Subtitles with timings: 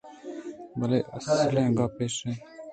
[0.79, 2.41] بلے اصلیں گپّ اِش اِنت